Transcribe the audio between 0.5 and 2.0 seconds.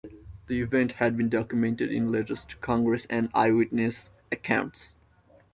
event had been documented